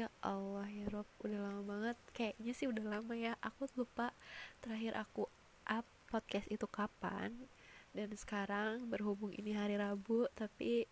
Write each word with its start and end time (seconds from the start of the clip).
ya 0.00 0.08
Allah 0.24 0.64
ya 0.72 0.86
Rob 0.88 1.08
udah 1.20 1.38
lama 1.38 1.62
banget. 1.64 1.96
Kayaknya 2.16 2.52
sih 2.56 2.66
udah 2.68 2.84
lama 2.98 3.12
ya. 3.12 3.36
Aku 3.44 3.68
lupa 3.76 4.12
terakhir 4.64 4.96
aku 4.96 5.28
up 5.68 5.86
podcast 6.08 6.48
itu 6.48 6.64
kapan. 6.64 7.36
Dan 7.92 8.14
sekarang 8.16 8.86
berhubung 8.88 9.34
ini 9.34 9.52
hari 9.52 9.76
Rabu 9.76 10.24
tapi 10.32 10.86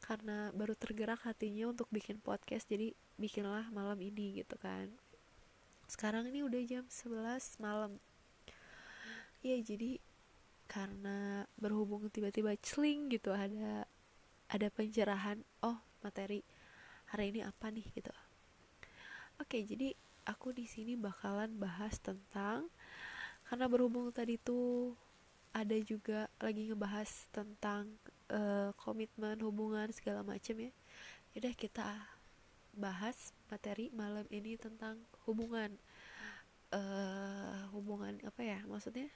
karena 0.00 0.48
baru 0.56 0.72
tergerak 0.78 1.22
hatinya 1.28 1.70
untuk 1.70 1.86
bikin 1.92 2.18
podcast 2.18 2.66
jadi 2.66 2.96
bikinlah 3.18 3.68
malam 3.74 3.98
ini 3.98 4.40
gitu 4.44 4.54
kan. 4.60 4.88
Sekarang 5.90 6.28
ini 6.30 6.46
udah 6.46 6.62
jam 6.62 6.84
11 6.86 7.58
malam. 7.58 7.98
Ya 9.42 9.56
jadi 9.58 9.98
karena 10.70 11.48
berhubung 11.58 12.06
tiba-tiba 12.14 12.54
celing 12.62 13.10
gitu 13.10 13.34
ada 13.34 13.82
ada 14.46 14.68
pencerahan 14.70 15.42
oh 15.66 15.82
materi 15.98 16.46
hari 17.10 17.34
ini 17.34 17.40
apa 17.42 17.68
nih? 17.70 17.86
gitu. 17.92 18.14
Oke 19.42 19.62
jadi 19.66 19.96
aku 20.28 20.54
di 20.54 20.68
sini 20.68 20.94
bakalan 20.94 21.56
bahas 21.58 21.98
tentang 21.98 22.68
karena 23.48 23.66
berhubung 23.66 24.14
tadi 24.14 24.38
tuh 24.38 24.94
ada 25.50 25.74
juga 25.82 26.30
lagi 26.38 26.70
ngebahas 26.70 27.26
tentang 27.34 27.90
uh, 28.30 28.70
komitmen 28.78 29.42
hubungan 29.42 29.90
segala 29.90 30.22
macam 30.22 30.54
ya. 30.54 30.70
Udah 31.34 31.54
kita 31.58 31.86
bahas 32.70 33.34
materi 33.50 33.90
malam 33.90 34.26
ini 34.30 34.54
tentang 34.54 35.02
hubungan. 35.26 35.74
Uh, 36.70 37.66
hubungan 37.74 38.14
apa 38.22 38.46
ya 38.46 38.62
maksudnya 38.62 39.10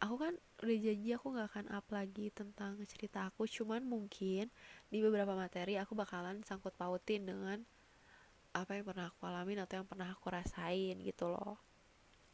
aku 0.00 0.16
kan 0.16 0.34
udah 0.64 0.76
janji 0.80 1.12
aku 1.12 1.26
nggak 1.36 1.48
akan 1.52 1.66
up 1.76 1.86
lagi 1.92 2.32
tentang 2.32 2.80
cerita 2.88 3.28
aku 3.28 3.44
cuman 3.44 3.84
mungkin 3.84 4.48
di 4.88 4.98
beberapa 5.04 5.36
materi 5.36 5.76
aku 5.76 5.92
bakalan 5.92 6.40
sangkut 6.44 6.72
pautin 6.76 7.28
dengan 7.28 7.60
apa 8.50 8.74
yang 8.74 8.84
pernah 8.88 9.12
aku 9.12 9.28
alamin 9.28 9.62
atau 9.62 9.78
yang 9.78 9.86
pernah 9.86 10.10
aku 10.10 10.26
rasain 10.32 10.98
gitu 10.98 11.30
loh. 11.30 11.60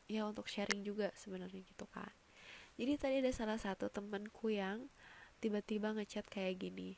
Ya 0.08 0.24
untuk 0.24 0.48
sharing 0.48 0.80
juga 0.86 1.12
sebenarnya 1.18 1.60
gitu 1.60 1.84
kan. 1.90 2.08
Jadi 2.78 2.92
tadi 2.96 3.14
ada 3.20 3.32
salah 3.34 3.58
satu 3.60 3.90
temanku 3.92 4.48
yang 4.48 4.86
tiba-tiba 5.42 5.92
ngechat 5.92 6.24
kayak 6.30 6.56
gini 6.62 6.96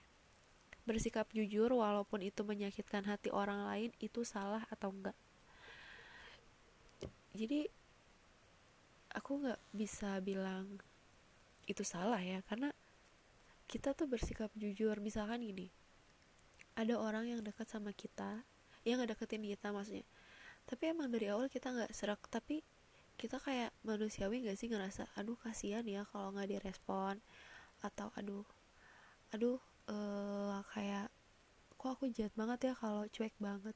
bersikap 0.89 1.29
jujur 1.37 1.69
walaupun 1.69 2.25
itu 2.25 2.41
menyakitkan 2.49 3.05
hati 3.05 3.29
orang 3.29 3.69
lain 3.69 3.91
itu 4.01 4.25
salah 4.25 4.65
atau 4.73 4.89
enggak? 4.89 5.13
Jadi 7.37 7.69
aku 9.19 9.43
nggak 9.43 9.61
bisa 9.75 10.23
bilang 10.23 10.79
itu 11.67 11.83
salah 11.83 12.23
ya 12.23 12.39
karena 12.47 12.71
kita 13.69 13.93
tuh 13.93 14.09
bersikap 14.09 14.49
jujur. 14.55 14.97
Misalkan 15.03 15.43
gini 15.43 15.69
ada 16.79 16.95
orang 16.95 17.27
yang 17.27 17.43
dekat 17.43 17.67
sama 17.67 17.91
kita 17.91 18.47
yang 18.87 19.03
ngedeketin 19.03 19.43
kita 19.43 19.75
maksudnya. 19.75 20.07
Tapi 20.65 20.95
emang 20.95 21.11
dari 21.11 21.27
awal 21.27 21.51
kita 21.51 21.75
nggak 21.75 21.91
serak 21.91 22.23
tapi 22.31 22.63
kita 23.19 23.43
kayak 23.43 23.75
manusiawi 23.83 24.47
gak 24.47 24.55
sih 24.55 24.71
ngerasa 24.71 25.11
aduh 25.19 25.35
kasihan 25.35 25.83
ya 25.83 26.07
kalau 26.07 26.31
nggak 26.31 26.55
direspon 26.55 27.19
atau 27.83 28.15
aduh 28.15 28.47
aduh 29.35 29.59
uh, 29.91 30.63
kayak 30.71 31.11
kok 31.75 31.99
aku 31.99 32.07
jahat 32.15 32.31
banget 32.39 32.71
ya 32.71 32.75
kalau 32.79 33.07
cuek 33.11 33.35
banget. 33.43 33.75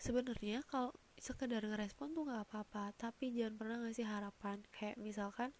Sebenarnya 0.00 0.64
kalau 0.66 0.96
sekedar 1.22 1.62
ngerespon 1.62 2.10
tuh 2.18 2.26
nggak 2.26 2.50
apa-apa. 2.50 2.90
Tapi 2.98 3.30
jangan 3.30 3.54
pernah 3.54 3.76
ngasih 3.86 4.06
harapan. 4.10 4.58
Kayak 4.74 4.98
misalkan 4.98 5.54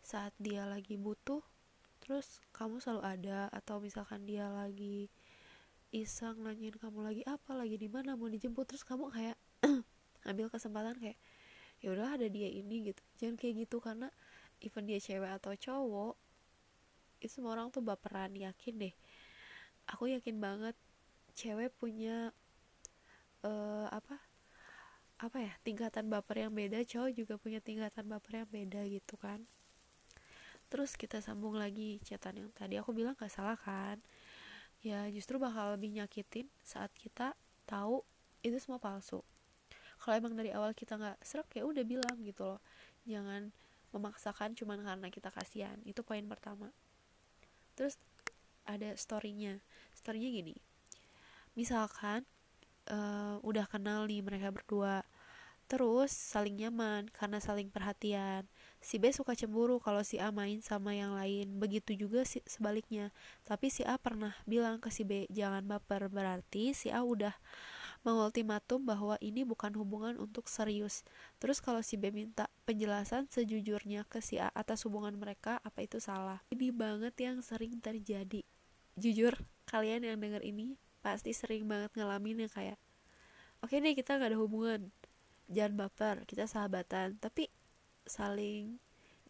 saat 0.00 0.32
dia 0.40 0.64
lagi 0.64 0.96
butuh 0.96 1.44
terus 2.00 2.40
kamu 2.52 2.84
selalu 2.84 3.02
ada 3.04 3.48
atau 3.48 3.80
misalkan 3.80 4.28
dia 4.28 4.44
lagi 4.52 5.08
iseng 5.88 6.44
nanyain 6.44 6.76
kamu 6.76 7.00
lagi 7.00 7.22
apa 7.24 7.56
lagi 7.56 7.80
di 7.80 7.88
mana 7.88 8.12
mau 8.12 8.28
dijemput 8.28 8.68
terus 8.68 8.84
kamu 8.84 9.08
kayak 9.08 9.40
ambil 10.28 10.52
kesempatan 10.52 11.00
kayak 11.00 11.16
ya 11.80 11.88
udah 11.92 12.16
ada 12.16 12.28
dia 12.28 12.48
ini 12.48 12.92
gitu. 12.92 13.00
Jangan 13.20 13.36
kayak 13.40 13.54
gitu 13.68 13.76
karena 13.80 14.08
even 14.60 14.84
dia 14.88 15.00
cewek 15.00 15.28
atau 15.28 15.52
cowok 15.52 16.14
itu 17.20 17.40
semua 17.40 17.56
orang 17.56 17.72
tuh 17.72 17.80
baperan 17.80 18.32
yakin 18.36 18.88
deh. 18.88 18.94
Aku 19.88 20.08
yakin 20.08 20.40
banget 20.40 20.76
cewek 21.36 21.72
punya 21.76 22.32
uh, 23.44 23.88
apa 23.88 24.20
apa 25.18 25.38
ya 25.38 25.52
tingkatan 25.62 26.10
baper 26.10 26.46
yang 26.46 26.52
beda 26.52 26.82
cowok 26.82 27.10
juga 27.14 27.34
punya 27.38 27.62
tingkatan 27.62 28.10
baper 28.10 28.42
yang 28.44 28.50
beda 28.50 28.80
gitu 28.90 29.14
kan. 29.16 29.46
Terus 30.68 30.98
kita 30.98 31.22
sambung 31.22 31.54
lagi 31.54 32.02
catatan 32.02 32.46
yang 32.46 32.50
tadi 32.50 32.74
aku 32.80 32.90
bilang 32.90 33.14
gak 33.14 33.30
salah 33.30 33.54
kan? 33.54 34.02
Ya 34.82 35.06
justru 35.08 35.38
bakal 35.38 35.78
lebih 35.78 35.94
nyakitin 35.96 36.50
saat 36.60 36.90
kita 36.98 37.32
tahu 37.64 38.02
itu 38.44 38.58
semua 38.60 38.82
palsu. 38.82 39.24
Kalau 40.02 40.14
emang 40.20 40.36
dari 40.36 40.52
awal 40.52 40.76
kita 40.76 41.00
nggak 41.00 41.16
serak 41.24 41.48
ya 41.56 41.64
udah 41.64 41.80
bilang 41.86 42.16
gitu 42.20 42.44
loh. 42.44 42.60
Jangan 43.08 43.48
memaksakan 43.94 44.52
cuman 44.52 44.84
karena 44.84 45.08
kita 45.08 45.32
kasihan. 45.32 45.80
Itu 45.88 46.04
poin 46.04 46.26
pertama. 46.28 46.68
Terus 47.72 47.96
ada 48.68 48.92
storynya. 49.00 49.64
Storynya 49.96 50.28
gini. 50.28 50.54
Misalkan 51.56 52.28
uh, 52.90 53.40
udah 53.44 53.64
kenal 53.68 54.08
nih 54.08 54.20
mereka 54.24 54.50
berdua 54.50 55.04
Terus 55.64 56.12
saling 56.12 56.60
nyaman 56.60 57.08
karena 57.08 57.40
saling 57.40 57.72
perhatian. 57.72 58.44
Si 58.84 59.00
B 59.00 59.08
suka 59.16 59.32
cemburu 59.32 59.80
kalau 59.80 60.04
si 60.04 60.20
A 60.20 60.28
main 60.28 60.60
sama 60.60 60.92
yang 60.92 61.16
lain. 61.16 61.56
Begitu 61.56 61.96
juga 61.96 62.28
si 62.28 62.44
sebaliknya. 62.44 63.08
Tapi 63.48 63.72
si 63.72 63.80
A 63.80 63.96
pernah 63.96 64.36
bilang 64.44 64.76
ke 64.76 64.92
si 64.92 65.08
B 65.08 65.24
jangan 65.32 65.64
baper. 65.64 66.12
Berarti 66.12 66.76
si 66.76 66.92
A 66.92 67.00
udah 67.00 67.32
mengultimatum 68.04 68.84
bahwa 68.84 69.16
ini 69.24 69.48
bukan 69.48 69.72
hubungan 69.80 70.20
untuk 70.20 70.52
serius. 70.52 71.00
Terus 71.40 71.64
kalau 71.64 71.80
si 71.80 71.96
B 71.96 72.12
minta 72.12 72.52
penjelasan 72.68 73.32
sejujurnya 73.32 74.04
ke 74.04 74.20
si 74.20 74.36
A 74.36 74.52
atas 74.52 74.84
hubungan 74.84 75.16
mereka, 75.16 75.64
apa 75.64 75.80
itu 75.80 75.96
salah? 75.96 76.44
Ini 76.52 76.76
banget 76.76 77.16
yang 77.16 77.40
sering 77.40 77.80
terjadi. 77.80 78.44
Jujur, 79.00 79.32
kalian 79.64 80.04
yang 80.04 80.20
denger 80.20 80.44
ini 80.44 80.76
pasti 81.04 81.36
sering 81.36 81.68
banget 81.68 81.92
ngalamin 81.92 82.48
yang 82.48 82.52
kayak 82.52 82.80
Oke 83.60 83.80
okay 83.80 83.84
deh 83.84 83.96
kita 83.96 84.20
gak 84.20 84.32
ada 84.32 84.40
hubungan. 84.40 84.92
Jangan 85.48 85.72
baper 85.76 86.16
kita 86.28 86.44
sahabatan. 86.44 87.16
Tapi 87.16 87.48
saling 88.04 88.76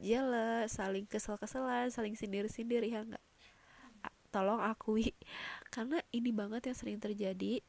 jealous 0.03 0.75
saling 0.75 1.07
kesel-keselan 1.07 1.87
saling 1.95 2.19
sindir-sindir 2.19 2.83
ya 2.83 3.07
enggak 3.07 3.23
tolong 4.35 4.59
akui. 4.59 5.15
Karena 5.75 6.03
ini 6.11 6.35
banget 6.35 6.67
yang 6.71 6.79
sering 6.79 6.99
terjadi. 6.99 7.63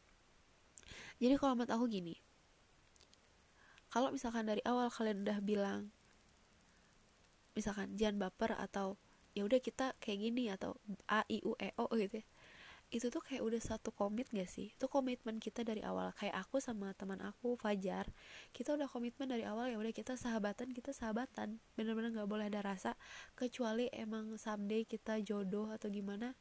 Jadi 1.22 1.34
kalau 1.38 1.54
menurut 1.54 1.70
aku 1.74 1.86
gini 1.86 2.18
kalau 3.96 4.12
misalkan 4.12 4.44
dari 4.44 4.60
awal 4.68 4.92
kalian 4.92 5.24
udah 5.24 5.40
bilang 5.40 5.88
misalkan 7.56 7.96
jangan 7.96 8.28
baper 8.28 8.52
atau 8.60 9.00
ya 9.32 9.48
udah 9.48 9.64
kita 9.64 9.96
kayak 10.04 10.20
gini 10.20 10.52
atau 10.52 10.76
a 11.08 11.24
i 11.32 11.40
u 11.48 11.56
e 11.56 11.72
o 11.80 11.88
gitu 11.96 12.20
ya 12.20 12.26
itu 12.94 13.09
tuh 13.09 13.19
kayak 13.19 13.41
udah 13.41 13.62
satu 13.62 13.90
komit 13.90 14.29
gak 14.29 14.47
sih? 14.47 14.69
Itu 14.72 14.85
komitmen 14.85 15.41
kita 15.41 15.66
dari 15.66 15.81
awal. 15.81 16.13
Kayak 16.13 16.46
aku 16.46 16.62
sama 16.62 16.94
teman 16.94 17.18
aku 17.22 17.57
Fajar 17.57 18.07
kita 18.53 18.78
udah 18.78 18.85
komitmen 18.85 19.28
dari 19.28 19.44
awal 19.44 19.73
ya 19.73 19.78
udah 19.81 19.91
kita 19.91 20.13
sahabatan 20.16 20.72
kita 20.72 20.94
sahabatan. 20.94 21.57
Bener-bener 21.73 22.13
nggak 22.13 22.29
boleh 22.29 22.46
ada 22.47 22.62
rasa 22.62 22.94
kecuali 23.34 23.90
emang 23.91 24.38
someday 24.38 24.85
kita 24.85 25.19
jodoh 25.25 25.73
atau 25.73 25.90
gimana 25.90 26.38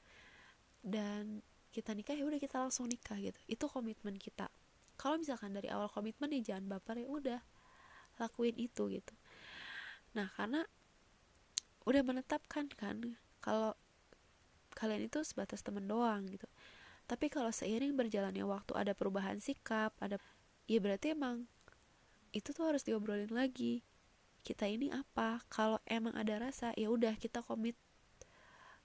dan 0.84 1.40
kita 1.74 1.90
nikah 1.96 2.14
ya 2.14 2.22
udah 2.28 2.38
kita 2.38 2.60
langsung 2.60 2.86
nikah 2.86 3.16
gitu. 3.18 3.40
Itu 3.48 3.66
komitmen 3.66 4.14
kita. 4.20 4.52
Kalau 4.94 5.18
misalkan 5.18 5.50
dari 5.56 5.72
awal 5.72 5.90
komitmen 5.90 6.30
nih 6.30 6.54
jangan 6.54 6.76
baper 6.76 7.02
ya 7.02 7.08
udah 7.10 7.40
lakuin 8.22 8.54
itu 8.54 8.86
gitu. 8.94 9.14
Nah 10.14 10.30
karena 10.38 10.62
udah 11.84 12.02
menetapkan 12.06 12.70
kan 12.72 13.18
kalau 13.42 13.76
kalian 14.74 15.06
itu 15.06 15.22
sebatas 15.22 15.62
temen 15.62 15.86
doang 15.86 16.26
gitu. 16.28 16.46
Tapi 17.04 17.28
kalau 17.28 17.52
seiring 17.52 17.94
berjalannya 17.94 18.44
waktu 18.44 18.72
ada 18.74 18.92
perubahan 18.92 19.38
sikap 19.38 19.94
ada 20.00 20.18
ya 20.66 20.78
berarti 20.80 21.12
emang 21.14 21.46
itu 22.34 22.50
tuh 22.50 22.66
harus 22.66 22.82
diobrolin 22.82 23.30
lagi. 23.30 23.86
Kita 24.44 24.68
ini 24.68 24.92
apa? 24.92 25.40
Kalau 25.48 25.80
emang 25.88 26.12
ada 26.18 26.36
rasa 26.36 26.74
ya 26.76 26.92
udah 26.92 27.16
kita 27.16 27.40
komit 27.40 27.78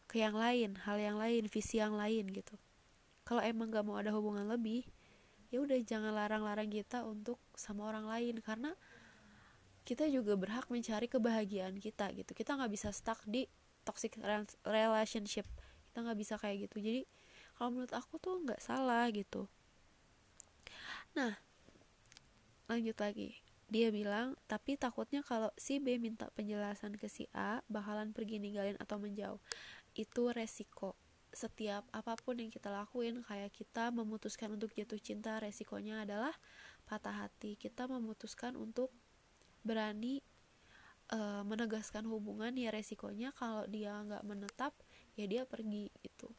ke 0.09 0.24
yang 0.24 0.33
lain 0.33 0.80
hal 0.88 0.97
yang 0.97 1.18
lain 1.19 1.50
visi 1.51 1.81
yang 1.81 1.97
lain 1.97 2.31
gitu. 2.31 2.56
Kalau 3.27 3.44
emang 3.44 3.69
gak 3.69 3.86
mau 3.86 4.00
ada 4.00 4.09
hubungan 4.15 4.47
lebih 4.47 4.88
ya 5.50 5.65
udah 5.65 5.81
jangan 5.81 6.13
larang-larang 6.13 6.69
kita 6.69 7.03
untuk 7.06 7.41
sama 7.57 7.89
orang 7.89 8.06
lain. 8.06 8.38
Karena 8.39 8.71
kita 9.83 10.06
juga 10.06 10.38
berhak 10.38 10.69
mencari 10.69 11.09
kebahagiaan 11.09 11.81
kita 11.81 12.13
gitu. 12.13 12.31
Kita 12.38 12.53
nggak 12.53 12.71
bisa 12.71 12.94
stuck 12.94 13.18
di 13.25 13.50
toxic 13.81 14.13
relationship 14.62 15.50
kita 15.89 16.06
nggak 16.06 16.19
bisa 16.21 16.38
kayak 16.38 16.69
gitu. 16.69 16.77
Jadi 16.80 17.01
kalau 17.57 17.75
menurut 17.75 17.91
aku 17.91 18.21
tuh 18.21 18.38
nggak 18.45 18.62
salah 18.62 19.09
gitu. 19.09 19.50
Nah 21.18 21.36
lanjut 22.69 22.95
lagi. 23.01 23.36
Dia 23.69 23.89
bilang 23.94 24.38
tapi 24.45 24.77
takutnya 24.77 25.25
kalau 25.25 25.50
si 25.57 25.81
B 25.81 25.97
minta 25.97 26.30
penjelasan 26.33 26.97
ke 26.97 27.09
si 27.09 27.25
A 27.33 27.65
bakalan 27.65 28.13
pergi 28.13 28.38
ninggalin 28.38 28.77
atau 28.77 29.01
menjauh. 29.01 29.41
Itu 29.97 30.30
resiko. 30.30 30.94
Setiap 31.30 31.86
apa 31.94 32.18
pun 32.18 32.41
yang 32.41 32.50
kita 32.50 32.74
lakuin 32.74 33.21
kayak 33.21 33.53
kita 33.53 33.94
memutuskan 33.94 34.53
untuk 34.53 34.74
jatuh 34.74 34.97
cinta 34.97 35.38
resikonya 35.38 36.06
adalah 36.06 36.33
patah 36.89 37.27
hati. 37.27 37.53
Kita 37.57 37.86
memutuskan 37.86 38.57
untuk 38.57 38.89
berani 39.62 40.25
uh, 41.13 41.41
menegaskan 41.45 42.06
hubungan 42.09 42.53
ya 42.57 42.74
resikonya 42.74 43.33
kalau 43.36 43.65
dia 43.69 43.94
nggak 44.01 44.24
menetap 44.25 44.74
ya 45.19 45.27
dia 45.27 45.44
pergi 45.44 45.92
gitu. 46.00 46.31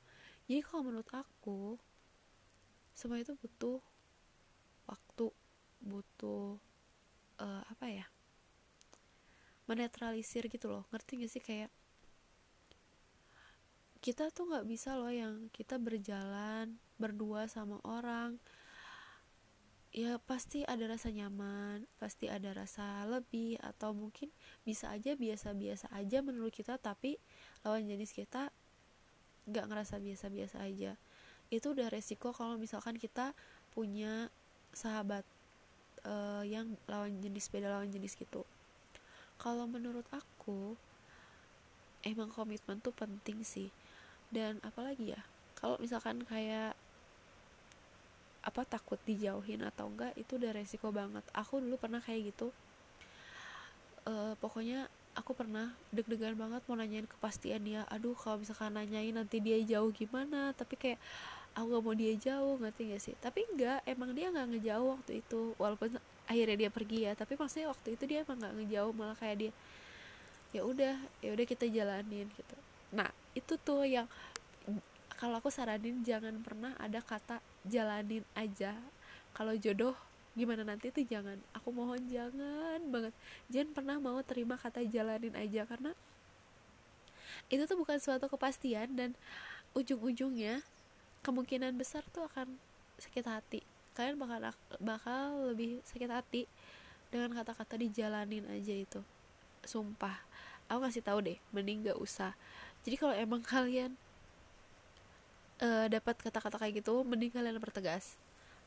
Jadi 0.48 0.64
kalau 0.64 0.88
menurut 0.88 1.10
aku 1.12 1.76
semua 2.96 3.20
itu 3.20 3.36
butuh 3.36 3.78
waktu 4.88 5.28
butuh 5.84 6.56
uh, 7.40 7.62
apa 7.68 7.86
ya 7.92 8.06
menetralisir 9.68 10.48
gitu 10.48 10.72
loh. 10.72 10.88
Ngerti 10.90 11.20
gak 11.20 11.30
sih 11.30 11.44
kayak 11.44 11.70
kita 14.00 14.32
tuh 14.32 14.48
nggak 14.48 14.64
bisa 14.64 14.96
loh 14.96 15.12
yang 15.12 15.52
kita 15.52 15.76
berjalan 15.76 16.80
berdua 16.96 17.46
sama 17.52 17.78
orang. 17.84 18.40
Ya 19.90 20.22
pasti 20.22 20.62
ada 20.62 20.86
rasa 20.86 21.10
nyaman 21.10 21.82
pasti 21.98 22.30
ada 22.30 22.54
rasa 22.54 23.04
lebih 23.10 23.58
atau 23.58 23.90
mungkin 23.90 24.30
bisa 24.62 24.86
aja 24.94 25.18
biasa-biasa 25.18 25.90
aja 25.90 26.22
menurut 26.22 26.54
kita 26.54 26.78
tapi 26.78 27.18
lawan 27.66 27.90
jenis 27.90 28.14
kita 28.14 28.54
nggak 29.48 29.68
ngerasa 29.70 29.96
biasa-biasa 30.02 30.60
aja. 30.64 30.98
Itu 31.48 31.72
udah 31.72 31.88
resiko 31.88 32.34
kalau 32.34 32.60
misalkan 32.60 32.96
kita 32.98 33.32
punya 33.72 34.28
sahabat 34.74 35.22
uh, 36.06 36.44
yang 36.46 36.78
lawan 36.86 37.18
jenis 37.20 37.50
beda 37.50 37.70
lawan 37.70 37.90
jenis 37.90 38.16
gitu. 38.18 38.46
Kalau 39.40 39.64
menurut 39.64 40.04
aku 40.12 40.76
emang 42.04 42.28
komitmen 42.32 42.80
tuh 42.80 42.92
penting 42.92 43.40
sih. 43.44 43.68
Dan 44.30 44.62
apalagi 44.62 45.16
ya 45.16 45.20
kalau 45.58 45.76
misalkan 45.82 46.22
kayak 46.24 46.78
apa 48.40 48.64
takut 48.64 48.96
dijauhin 49.04 49.60
atau 49.60 49.92
enggak 49.92 50.16
itu 50.16 50.40
udah 50.40 50.52
resiko 50.56 50.88
banget. 50.92 51.24
Aku 51.36 51.60
dulu 51.60 51.76
pernah 51.76 52.00
kayak 52.00 52.32
gitu. 52.32 52.48
Uh, 54.08 54.32
pokoknya 54.40 54.88
aku 55.18 55.34
pernah 55.34 55.74
deg-degan 55.90 56.38
banget 56.38 56.62
mau 56.66 56.76
nanyain 56.78 57.06
kepastian 57.06 57.62
dia. 57.62 57.82
Aduh 57.90 58.14
kalau 58.14 58.40
misalkan 58.42 58.74
nanyain 58.74 59.14
nanti 59.14 59.42
dia 59.42 59.58
jauh 59.62 59.90
gimana? 59.90 60.54
Tapi 60.54 60.74
kayak 60.78 60.98
aku 61.54 61.66
gak 61.66 61.82
mau 61.82 61.94
dia 61.94 62.14
jauh 62.14 62.54
ngerti 62.58 62.82
gak 62.94 63.02
sih? 63.02 63.14
Tapi 63.18 63.42
enggak 63.50 63.82
emang 63.86 64.14
dia 64.14 64.30
nggak 64.30 64.48
ngejauh 64.54 64.88
waktu 64.98 65.12
itu. 65.22 65.42
Walaupun 65.58 65.98
akhirnya 66.30 66.56
dia 66.66 66.70
pergi 66.70 66.98
ya 67.10 67.12
tapi 67.18 67.34
maksudnya 67.34 67.74
waktu 67.74 67.98
itu 67.98 68.06
dia 68.06 68.22
emang 68.22 68.38
nggak 68.38 68.54
ngejauh 68.62 68.94
malah 68.94 69.18
kayak 69.18 69.36
dia 69.42 69.52
ya 70.54 70.62
udah 70.62 70.94
ya 71.18 71.30
udah 71.34 71.46
kita 71.46 71.66
jalanin 71.66 72.30
gitu. 72.30 72.56
Nah 72.94 73.10
itu 73.34 73.58
tuh 73.58 73.82
yang 73.82 74.06
kalau 75.18 75.42
aku 75.42 75.50
saranin 75.50 76.00
jangan 76.06 76.38
pernah 76.40 76.72
ada 76.78 77.02
kata 77.02 77.42
jalanin 77.66 78.22
aja. 78.38 78.74
Kalau 79.34 79.54
jodoh 79.58 79.94
gimana 80.38 80.62
nanti 80.62 80.94
tuh 80.94 81.02
jangan 81.02 81.36
aku 81.50 81.74
mohon 81.74 82.00
jangan 82.06 82.78
banget. 82.88 83.14
Jangan 83.50 83.70
pernah 83.74 83.96
mau 83.98 84.18
terima 84.22 84.54
kata 84.54 84.86
jalanin 84.86 85.34
aja 85.34 85.66
karena 85.66 85.92
itu 87.50 87.62
tuh 87.66 87.78
bukan 87.78 87.98
suatu 87.98 88.30
kepastian 88.30 88.94
dan 88.94 89.10
ujung-ujungnya 89.74 90.62
kemungkinan 91.26 91.74
besar 91.74 92.06
tuh 92.14 92.26
akan 92.30 92.58
sakit 93.02 93.26
hati. 93.26 93.60
Kalian 93.98 94.16
bakal 94.16 94.40
bakal 94.78 95.50
lebih 95.50 95.82
sakit 95.82 96.10
hati 96.10 96.42
dengan 97.10 97.34
kata-kata 97.34 97.74
dijalanin 97.74 98.46
aja 98.46 98.74
itu. 98.74 99.00
Sumpah. 99.66 100.14
Aku 100.70 100.78
ngasih 100.86 101.02
tahu 101.02 101.18
deh 101.26 101.38
mending 101.50 101.90
gak 101.90 101.98
usah. 101.98 102.38
Jadi 102.86 102.94
kalau 102.94 103.12
emang 103.18 103.42
kalian 103.42 103.98
uh, 105.60 105.86
dapat 105.90 106.16
kata-kata 106.22 106.56
kayak 106.56 106.80
gitu 106.80 107.02
mending 107.02 107.34
kalian 107.34 107.58
pertegas 107.58 108.16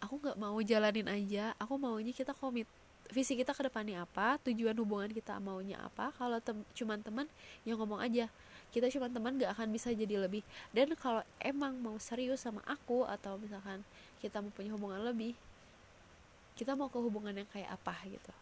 aku 0.01 0.21
nggak 0.21 0.37
mau 0.39 0.57
jalanin 0.63 1.09
aja 1.09 1.53
aku 1.59 1.75
maunya 1.77 2.13
kita 2.15 2.33
komit 2.33 2.65
visi 3.11 3.35
kita 3.35 3.51
ke 3.51 3.67
depannya 3.67 4.05
apa 4.05 4.39
tujuan 4.47 4.73
hubungan 4.79 5.11
kita 5.11 5.35
maunya 5.37 5.75
apa 5.83 6.15
kalau 6.15 6.39
tem 6.39 6.55
cuman 6.77 7.01
teman 7.03 7.27
yang 7.67 7.77
ngomong 7.81 7.99
aja. 7.99 8.29
Kita 8.73 8.89
cuma 8.89 9.05
teman 9.05 9.37
gak 9.37 9.53
akan 9.53 9.69
bisa 9.69 9.93
jadi 9.93 10.17
lebih. 10.17 10.41
Dan 10.73 10.97
kalau 10.97 11.21
emang 11.37 11.77
mau 11.77 11.93
serius 12.01 12.41
sama 12.41 12.57
aku 12.65 13.05
atau 13.05 13.37
misalkan 13.37 13.85
kita 14.17 14.41
mau 14.41 14.49
punya 14.49 14.73
hubungan 14.73 14.97
lebih 15.03 15.37
kita 16.53 16.77
mau 16.77 16.85
ke 16.85 17.01
hubungan 17.01 17.33
yang 17.33 17.49
kayak 17.49 17.69
apa 17.69 17.93
gitu. 18.09 18.33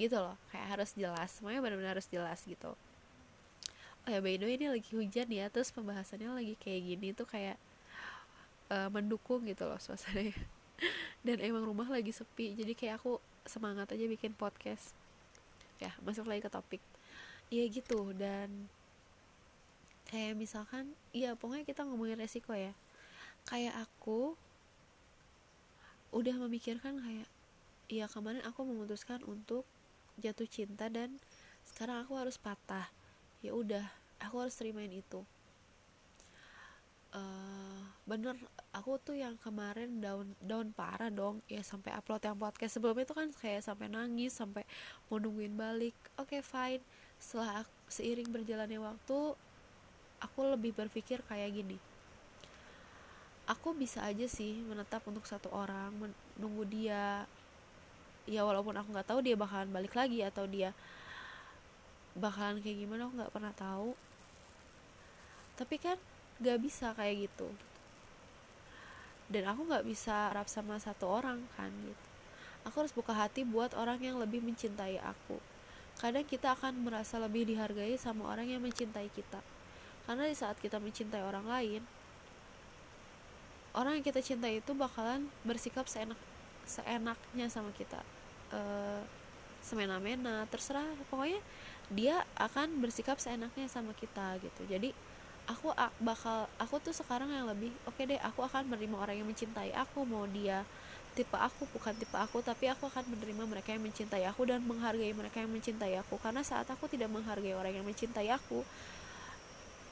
Gitu 0.00 0.16
loh 0.16 0.36
kayak 0.48 0.78
harus 0.78 0.90
jelas 0.96 1.36
semuanya 1.36 1.60
benar-benar 1.60 2.00
harus 2.00 2.08
jelas 2.08 2.40
gitu. 2.48 2.72
Oh 4.04 4.08
ya 4.08 4.20
by 4.20 4.36
the 4.36 4.44
way 4.48 4.56
ini 4.56 4.68
lagi 4.68 4.90
hujan 4.92 5.28
ya 5.28 5.48
terus 5.48 5.72
pembahasannya 5.72 6.28
lagi 6.32 6.54
kayak 6.60 6.80
gini 6.84 7.08
tuh 7.16 7.24
kayak 7.24 7.56
uh, 8.68 8.88
mendukung 8.92 9.44
gitu 9.48 9.64
loh 9.64 9.80
suasananya 9.80 10.36
dan 11.26 11.40
emang 11.40 11.64
rumah 11.64 11.88
lagi 11.88 12.12
sepi 12.12 12.52
jadi 12.58 12.72
kayak 12.76 12.94
aku 13.00 13.18
semangat 13.44 13.92
aja 13.92 14.04
bikin 14.08 14.32
podcast. 14.32 14.96
Ya 15.78 15.92
masuk 16.02 16.28
lagi 16.28 16.44
ke 16.44 16.50
topik. 16.50 16.82
Iya 17.52 17.64
gitu 17.68 18.12
dan 18.16 18.68
kayak 20.08 20.36
misalkan 20.36 20.92
iya 21.12 21.36
pokoknya 21.36 21.64
kita 21.68 21.84
ngomongin 21.84 22.20
resiko 22.20 22.56
ya. 22.56 22.72
Kayak 23.44 23.84
aku 23.84 24.36
udah 26.14 26.36
memikirkan 26.46 27.02
kayak 27.02 27.28
iya 27.92 28.08
kemarin 28.08 28.40
aku 28.46 28.64
memutuskan 28.64 29.20
untuk 29.28 29.68
jatuh 30.16 30.48
cinta 30.48 30.88
dan 30.88 31.20
sekarang 31.68 32.00
aku 32.04 32.16
harus 32.16 32.40
patah. 32.40 32.88
Ya 33.44 33.52
udah 33.52 33.84
aku 34.24 34.40
harus 34.40 34.56
terimain 34.56 34.92
itu 34.92 35.20
uh, 37.14 37.80
bener 38.04 38.36
aku 38.74 39.00
tuh 39.00 39.16
yang 39.16 39.38
kemarin 39.40 40.02
daun 40.02 40.28
daun 40.42 40.68
parah 40.74 41.08
dong. 41.08 41.40
Ya 41.48 41.62
sampai 41.64 41.94
upload 41.96 42.20
yang 42.26 42.36
podcast 42.36 42.76
sebelumnya 42.76 43.08
itu 43.08 43.16
kan 43.16 43.30
kayak 43.32 43.62
sampai 43.64 43.88
nangis 43.88 44.36
sampai 44.36 44.66
mau 45.08 45.16
nungguin 45.16 45.54
balik. 45.56 45.96
Oke 46.20 46.38
okay, 46.38 46.42
fine. 46.44 46.82
Setelah 47.16 47.64
seiring 47.88 48.28
berjalannya 48.28 48.82
waktu 48.82 49.18
aku 50.20 50.40
lebih 50.52 50.76
berpikir 50.76 51.22
kayak 51.24 51.54
gini. 51.54 51.78
Aku 53.44 53.76
bisa 53.76 54.00
aja 54.04 54.24
sih 54.24 54.64
menetap 54.64 55.04
untuk 55.04 55.24
satu 55.28 55.52
orang 55.52 55.92
menunggu 55.96 56.64
dia. 56.68 57.28
Ya 58.24 58.40
walaupun 58.40 58.72
aku 58.72 58.88
nggak 58.88 59.08
tahu 59.08 59.20
dia 59.20 59.36
bakalan 59.36 59.68
balik 59.68 59.92
lagi 59.92 60.24
atau 60.24 60.48
dia 60.48 60.72
bakalan 62.16 62.62
kayak 62.64 62.78
gimana 62.84 63.04
aku 63.04 63.14
nggak 63.20 63.34
pernah 63.36 63.52
tahu. 63.52 63.92
Tapi 65.54 65.76
kan 65.76 65.98
gak 66.40 66.58
bisa 66.62 66.94
kayak 66.94 67.30
gitu. 67.30 67.48
Dan 69.30 69.48
aku 69.48 69.64
nggak 69.64 69.88
bisa 69.88 70.30
rap 70.36 70.46
sama 70.52 70.76
satu 70.76 71.08
orang 71.08 71.40
kan 71.56 71.72
gitu. 71.72 72.06
Aku 72.68 72.84
harus 72.84 72.92
buka 72.92 73.12
hati 73.12 73.44
buat 73.44 73.72
orang 73.76 74.00
yang 74.00 74.16
lebih 74.20 74.40
mencintai 74.44 75.00
aku. 75.00 75.40
Kadang 76.00 76.26
kita 76.26 76.52
akan 76.56 76.84
merasa 76.84 77.16
lebih 77.20 77.48
dihargai 77.48 77.96
sama 77.96 78.28
orang 78.28 78.50
yang 78.52 78.60
mencintai 78.60 79.08
kita. 79.12 79.40
Karena 80.04 80.28
di 80.28 80.36
saat 80.36 80.60
kita 80.60 80.76
mencintai 80.76 81.24
orang 81.24 81.48
lain 81.48 81.82
orang 83.74 83.98
yang 83.98 84.06
kita 84.06 84.22
cintai 84.22 84.62
itu 84.62 84.72
bakalan 84.72 85.26
bersikap 85.42 85.84
seenak 85.90 86.16
seenaknya 86.64 87.50
sama 87.50 87.74
kita. 87.74 88.00
Uh, 88.54 89.02
semena-mena 89.60 90.46
terserah. 90.48 90.86
Pokoknya 91.10 91.42
dia 91.90 92.22
akan 92.38 92.80
bersikap 92.80 93.18
seenaknya 93.20 93.66
sama 93.68 93.92
kita 93.92 94.38
gitu. 94.40 94.62
Jadi 94.70 94.94
aku 95.44 95.76
bakal 96.00 96.48
aku 96.56 96.80
tuh 96.80 96.96
sekarang 96.96 97.28
yang 97.28 97.44
lebih 97.44 97.68
oke 97.84 97.96
okay 97.96 98.08
deh 98.08 98.20
aku 98.24 98.44
akan 98.44 98.64
menerima 98.64 98.96
orang 98.96 99.16
yang 99.20 99.28
mencintai 99.28 99.76
aku 99.76 100.08
mau 100.08 100.24
dia 100.24 100.64
tipe 101.14 101.38
aku 101.38 101.70
bukan 101.70 101.94
tipe 101.94 102.18
aku 102.18 102.42
tapi 102.42 102.66
aku 102.66 102.90
akan 102.90 103.06
menerima 103.14 103.46
mereka 103.46 103.70
yang 103.70 103.86
mencintai 103.86 104.26
aku 104.26 104.50
dan 104.50 104.60
menghargai 104.66 105.14
mereka 105.14 105.38
yang 105.38 105.50
mencintai 105.54 105.94
aku. 106.02 106.18
Karena 106.18 106.42
saat 106.42 106.66
aku 106.66 106.90
tidak 106.90 107.06
menghargai 107.08 107.54
orang 107.54 107.70
yang 107.70 107.86
mencintai 107.86 108.28
aku 108.34 108.66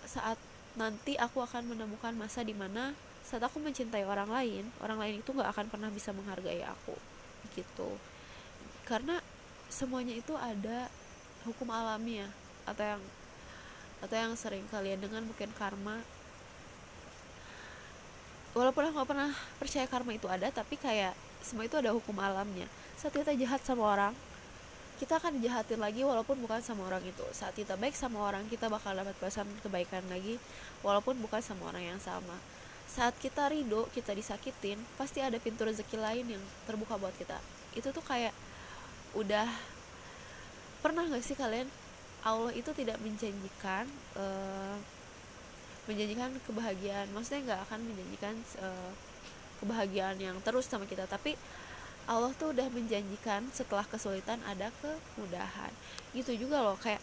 saat 0.02 0.34
nanti 0.74 1.14
aku 1.14 1.38
akan 1.38 1.70
menemukan 1.70 2.10
masa 2.18 2.42
di 2.42 2.52
mana 2.58 2.90
saat 3.22 3.38
aku 3.46 3.62
mencintai 3.62 4.02
orang 4.02 4.26
lain 4.26 4.66
orang 4.82 4.98
lain 4.98 5.14
itu 5.22 5.30
nggak 5.30 5.54
akan 5.54 5.66
pernah 5.70 5.88
bisa 5.94 6.10
menghargai 6.10 6.66
aku 6.66 6.98
gitu. 7.54 7.94
Karena 8.82 9.22
semuanya 9.70 10.18
itu 10.18 10.34
ada 10.34 10.90
hukum 11.46 11.70
alamiah 11.70 12.28
atau 12.66 12.98
yang 12.98 13.02
atau 14.02 14.16
yang 14.18 14.34
sering 14.34 14.66
kalian 14.68 14.98
dengar 14.98 15.22
mungkin 15.22 15.48
karma. 15.54 16.02
Walaupun 18.52 18.92
aku 18.92 19.08
pernah 19.08 19.32
percaya 19.56 19.88
karma 19.88 20.12
itu 20.12 20.28
ada 20.28 20.50
tapi 20.52 20.76
kayak 20.76 21.16
semua 21.40 21.64
itu 21.64 21.78
ada 21.78 21.94
hukum 21.94 22.18
alamnya. 22.18 22.66
Saat 22.98 23.16
kita 23.16 23.32
jahat 23.38 23.62
sama 23.64 23.86
orang 23.86 24.14
kita 25.00 25.18
akan 25.18 25.40
dijahatin 25.40 25.82
lagi 25.82 26.06
walaupun 26.06 26.38
bukan 26.38 26.62
sama 26.62 26.86
orang 26.86 27.02
itu. 27.02 27.24
Saat 27.32 27.56
kita 27.58 27.78
baik 27.78 27.94
sama 27.96 28.22
orang 28.22 28.46
kita 28.50 28.68
bakal 28.68 28.92
dapat 28.92 29.14
balasan 29.18 29.48
kebaikan 29.62 30.04
lagi 30.10 30.36
walaupun 30.84 31.18
bukan 31.22 31.40
sama 31.40 31.72
orang 31.72 31.96
yang 31.96 32.00
sama. 32.02 32.36
Saat 32.86 33.16
kita 33.18 33.48
ridho 33.48 33.88
kita 33.96 34.12
disakitin 34.12 34.78
pasti 35.00 35.24
ada 35.24 35.40
pintu 35.40 35.64
rezeki 35.64 35.96
lain 35.96 36.36
yang 36.38 36.42
terbuka 36.68 37.00
buat 37.00 37.14
kita. 37.16 37.40
Itu 37.72 37.90
tuh 37.90 38.04
kayak 38.04 38.36
udah 39.16 39.48
pernah 40.84 41.06
gak 41.08 41.24
sih 41.24 41.38
kalian 41.38 41.66
Allah 42.22 42.54
itu 42.54 42.70
tidak 42.70 43.02
menjanjikan 43.02 43.90
uh, 44.14 44.78
menjanjikan 45.90 46.30
kebahagiaan. 46.46 47.10
Maksudnya 47.10 47.40
nggak 47.50 47.60
akan 47.66 47.80
menjanjikan 47.82 48.34
uh, 48.62 48.92
kebahagiaan 49.58 50.16
yang 50.22 50.36
terus 50.46 50.70
sama 50.70 50.86
kita. 50.86 51.10
Tapi 51.10 51.34
Allah 52.06 52.30
tuh 52.38 52.54
udah 52.54 52.66
menjanjikan 52.70 53.46
setelah 53.50 53.82
kesulitan 53.86 54.38
ada 54.46 54.70
kemudahan. 54.78 55.70
Gitu 56.14 56.38
juga 56.38 56.62
loh 56.62 56.78
kayak 56.78 57.02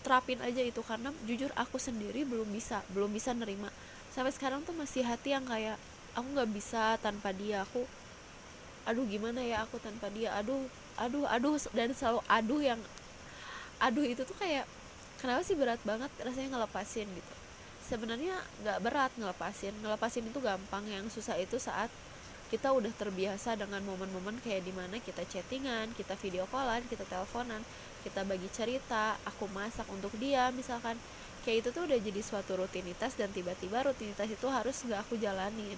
terapin 0.00 0.40
aja 0.40 0.64
itu. 0.64 0.80
Karena 0.80 1.12
jujur 1.28 1.52
aku 1.52 1.76
sendiri 1.76 2.24
belum 2.24 2.48
bisa 2.48 2.80
belum 2.96 3.12
bisa 3.12 3.36
nerima. 3.36 3.68
Sampai 4.16 4.32
sekarang 4.32 4.64
tuh 4.64 4.72
masih 4.72 5.04
hati 5.04 5.36
yang 5.36 5.44
kayak 5.44 5.76
aku 6.16 6.24
nggak 6.32 6.50
bisa 6.56 6.96
tanpa 7.04 7.36
dia. 7.36 7.68
Aku 7.68 7.84
aduh 8.88 9.04
gimana 9.04 9.44
ya 9.44 9.68
aku 9.68 9.76
tanpa 9.76 10.08
dia? 10.08 10.32
Aduh 10.40 10.64
aduh 10.96 11.28
aduh 11.28 11.60
dan 11.76 11.92
selalu 11.92 12.24
aduh 12.32 12.62
yang 12.64 12.80
aduh 13.82 14.04
itu 14.06 14.22
tuh 14.22 14.36
kayak 14.38 14.66
kenapa 15.18 15.40
sih 15.46 15.56
berat 15.56 15.80
banget 15.82 16.10
rasanya 16.20 16.58
ngelepasin 16.58 17.08
gitu? 17.08 17.34
Sebenarnya 17.84 18.36
nggak 18.64 18.78
berat 18.80 19.12
ngelepasin. 19.16 19.74
Ngelepasin 19.84 20.24
itu 20.28 20.40
gampang. 20.40 20.84
Yang 20.88 21.20
susah 21.20 21.36
itu 21.36 21.60
saat 21.60 21.92
kita 22.48 22.70
udah 22.70 22.92
terbiasa 22.94 23.56
dengan 23.56 23.80
momen-momen 23.82 24.38
kayak 24.44 24.62
di 24.62 24.72
mana 24.72 25.00
kita 25.00 25.24
chattingan, 25.26 25.90
kita 25.96 26.14
video 26.20 26.46
callan, 26.48 26.84
kita 26.86 27.02
teleponan, 27.08 27.64
kita 28.04 28.22
bagi 28.22 28.46
cerita, 28.52 29.16
aku 29.24 29.48
masak 29.52 29.88
untuk 29.90 30.12
dia 30.16 30.52
misalkan. 30.52 30.96
Kayak 31.44 31.60
itu 31.60 31.68
tuh 31.76 31.82
udah 31.84 31.98
jadi 32.00 32.20
suatu 32.24 32.56
rutinitas 32.56 33.20
dan 33.20 33.28
tiba-tiba 33.28 33.84
rutinitas 33.84 34.32
itu 34.32 34.46
harus 34.48 34.76
nggak 34.80 35.00
aku 35.04 35.20
jalanin. 35.20 35.76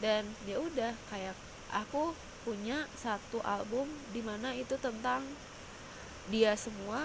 Dan 0.00 0.24
ya 0.48 0.56
udah 0.62 0.96
kayak 1.12 1.36
aku 1.74 2.16
punya 2.46 2.88
satu 2.96 3.44
album 3.44 3.84
di 4.16 4.24
mana 4.24 4.56
itu 4.56 4.80
tentang 4.80 5.20
dia 6.28 6.54
semua. 6.54 7.04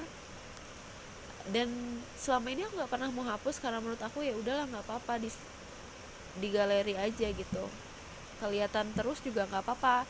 Dan 1.43 1.67
selama 2.15 2.55
ini 2.55 2.63
aku 2.63 2.79
nggak 2.79 2.91
pernah 2.91 3.09
mau 3.11 3.27
hapus 3.27 3.59
karena 3.59 3.83
menurut 3.83 3.99
aku 3.99 4.23
ya 4.23 4.31
udahlah 4.31 4.63
nggak 4.63 4.83
apa-apa 4.87 5.19
di 5.19 5.29
di 6.39 6.47
galeri 6.47 6.95
aja 6.95 7.27
gitu. 7.35 7.63
Kelihatan 8.39 8.95
terus 8.95 9.19
juga 9.19 9.43
nggak 9.51 9.63
apa-apa. 9.63 10.07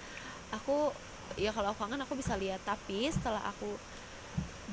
Aku 0.62 0.94
ya 1.34 1.50
kalau 1.50 1.74
aku 1.74 1.90
kangen 1.90 2.06
aku 2.06 2.14
bisa 2.14 2.38
lihat. 2.38 2.62
Tapi 2.62 3.10
setelah 3.10 3.42
aku 3.50 3.74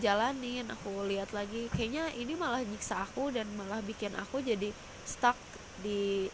jalanin 0.00 0.68
aku 0.68 1.04
lihat 1.08 1.32
lagi 1.36 1.68
kayaknya 1.76 2.08
ini 2.16 2.32
malah 2.36 2.64
nyiksa 2.64 3.04
aku 3.04 3.32
dan 3.32 3.44
malah 3.56 3.84
bikin 3.84 4.12
aku 4.16 4.40
jadi 4.40 4.72
stuck 5.04 5.36
di 5.80 6.28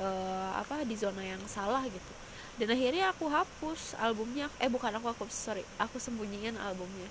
uh, 0.00 0.52
apa 0.56 0.84
di 0.84 0.96
zona 1.00 1.24
yang 1.24 1.40
salah 1.48 1.84
gitu. 1.88 2.12
Dan 2.60 2.76
akhirnya 2.76 3.08
aku 3.08 3.32
hapus 3.32 3.96
albumnya. 3.96 4.52
Eh 4.60 4.68
bukan 4.68 4.92
aku 5.00 5.08
aku 5.16 5.24
sorry. 5.32 5.64
Aku 5.80 5.96
sembunyiin 5.96 6.60
albumnya 6.60 7.08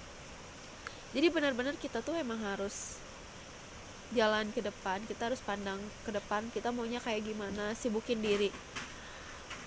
jadi 1.11 1.27
benar-benar 1.27 1.75
kita 1.75 1.99
tuh 1.99 2.15
emang 2.15 2.39
harus 2.39 2.95
jalan 4.11 4.51
ke 4.51 4.59
depan 4.59 4.99
kita 5.07 5.31
harus 5.31 5.39
pandang 5.39 5.79
ke 6.03 6.11
depan 6.11 6.43
kita 6.51 6.71
maunya 6.71 6.99
kayak 6.99 7.23
gimana 7.23 7.71
sibukin 7.75 8.19
diri. 8.19 8.51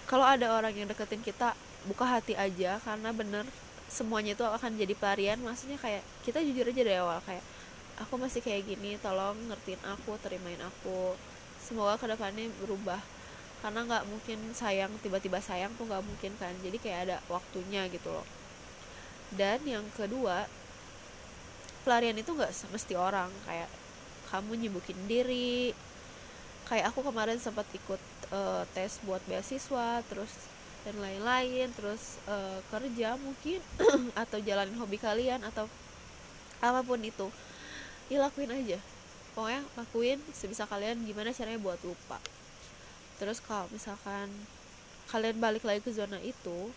Kalau 0.05 0.25
ada 0.25 0.53
orang 0.53 0.77
yang 0.77 0.85
deketin 0.85 1.25
kita 1.25 1.57
buka 1.89 2.05
hati 2.05 2.37
aja 2.37 2.77
karena 2.85 3.13
bener 3.13 3.45
semuanya 3.89 4.37
itu 4.37 4.45
akan 4.45 4.77
jadi 4.77 4.93
pelarian. 4.97 5.41
Maksudnya 5.41 5.81
kayak 5.81 6.05
kita 6.25 6.45
jujur 6.45 6.69
aja 6.69 6.83
dari 6.85 7.01
awal 7.01 7.21
kayak 7.25 7.45
aku 8.01 8.15
masih 8.21 8.41
kayak 8.45 8.69
gini 8.69 9.01
tolong 9.01 9.37
ngertiin 9.49 9.81
aku 9.85 10.17
terimain 10.21 10.61
aku. 10.61 11.17
Semoga 11.61 11.97
ke 11.97 12.05
depannya 12.09 12.53
berubah. 12.61 13.01
Karena 13.65 13.81
nggak 13.81 14.05
mungkin 14.13 14.53
sayang 14.53 14.93
tiba-tiba 15.01 15.41
sayang 15.41 15.73
tuh 15.81 15.89
nggak 15.89 16.05
mungkin 16.05 16.33
kan. 16.37 16.53
Jadi 16.61 16.77
kayak 16.77 17.01
ada 17.09 17.17
waktunya 17.33 17.89
gitu 17.89 18.13
loh. 18.13 18.29
Dan 19.33 19.65
yang 19.65 19.89
kedua 19.97 20.45
pelarian 21.85 22.17
itu 22.17 22.33
nggak 22.33 22.51
mesti 22.73 22.97
orang 22.97 23.29
kayak 23.45 23.69
kamu 24.33 24.67
nyibukin 24.67 24.99
diri. 25.07 25.77
Kayak 26.65 26.91
aku 26.91 27.05
kemarin 27.05 27.37
sempat 27.37 27.69
ikut 27.77 28.01
uh, 28.33 28.65
tes 28.73 28.99
buat 29.05 29.21
beasiswa 29.29 30.01
terus 30.09 30.33
dan 30.85 30.97
lain-lain 31.01 31.69
terus 31.77 32.17
uh, 32.25 32.61
kerja 32.73 33.21
mungkin 33.21 33.61
atau 34.23 34.41
jalanin 34.41 34.77
hobi 34.81 34.97
kalian 34.97 35.45
atau 35.45 35.69
apa 36.65 36.81
pun 36.81 36.99
itu. 37.05 37.29
Ya 38.09 38.25
lakuin 38.25 38.51
aja. 38.51 38.81
Pokoknya 39.37 39.63
lakuin 39.77 40.19
sebisa 40.33 40.65
kalian 40.65 41.05
gimana 41.05 41.37
caranya 41.37 41.61
buat 41.61 41.81
lupa. 41.85 42.17
Terus 43.21 43.45
kalau 43.45 43.69
misalkan 43.69 44.33
kalian 45.13 45.37
balik 45.37 45.69
lagi 45.69 45.85
ke 45.85 45.93
zona 45.93 46.17
itu 46.25 46.73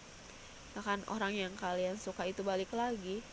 akan 0.77 1.01
orang 1.09 1.33
yang 1.33 1.53
kalian 1.57 1.97
suka 1.97 2.27
itu 2.29 2.45
balik 2.45 2.69
lagi 2.75 3.23